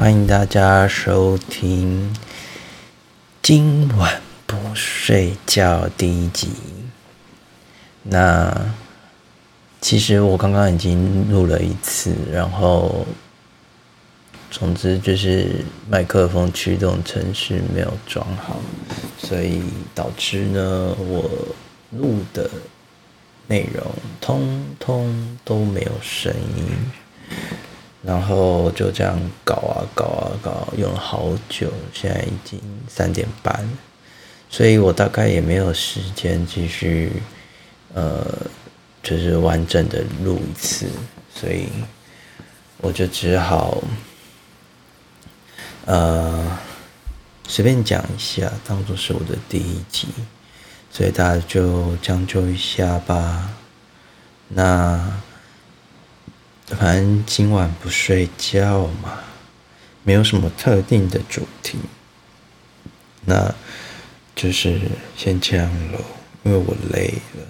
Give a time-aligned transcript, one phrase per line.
[0.00, 2.10] 欢迎大家收听
[3.42, 6.48] 今晚不睡觉第一集。
[8.04, 8.72] 那
[9.78, 13.06] 其实我刚刚已经录了一次，然后
[14.50, 18.56] 总之就是麦克风驱动程序没有装好，
[19.18, 19.62] 所以
[19.94, 21.30] 导致呢我
[21.90, 22.50] 录的
[23.48, 23.84] 内容
[24.18, 26.64] 通通都没有声音。
[28.02, 32.58] 然后就这样搞啊搞啊搞，用了好久，现在已经
[32.88, 33.68] 三点半，
[34.48, 37.12] 所以我大概也没有时间继续，
[37.92, 38.26] 呃，
[39.02, 40.86] 就是完整的录一次，
[41.34, 41.68] 所以
[42.78, 43.82] 我就只好，
[45.84, 46.58] 呃，
[47.46, 50.08] 随便讲一下，当做是我的第一集，
[50.90, 53.50] 所以大家就将就一下吧。
[54.48, 55.20] 那。
[56.80, 59.18] 反正今晚不睡觉嘛，
[60.02, 61.76] 没有什么特定的主题，
[63.26, 63.54] 那
[64.34, 64.80] 就是
[65.14, 65.98] 先这样喽，
[66.42, 67.49] 因为我累了。